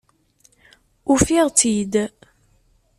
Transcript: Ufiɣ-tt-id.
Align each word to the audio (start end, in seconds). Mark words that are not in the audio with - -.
Ufiɣ-tt-id. 1.11 1.93